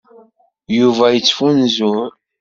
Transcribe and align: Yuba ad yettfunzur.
Yuba 0.77 1.03
ad 1.07 1.15
yettfunzur. 1.15 2.11